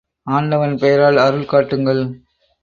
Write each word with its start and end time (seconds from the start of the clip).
ஆண்டவன் 0.27 0.73
பெயரால் 0.77 1.17
அருள் 1.17 1.45
காட்டுங்கள்! 1.45 2.01